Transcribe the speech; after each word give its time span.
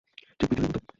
ঠিক 0.39 0.47
পৃথিবীর 0.49 0.69
মত! 0.69 0.83